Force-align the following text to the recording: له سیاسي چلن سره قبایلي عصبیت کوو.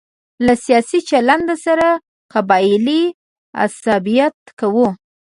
له 0.45 0.53
سیاسي 0.65 0.99
چلن 1.09 1.41
سره 1.65 1.87
قبایلي 2.33 3.03
عصبیت 3.63 4.37
کوو. 4.59 4.87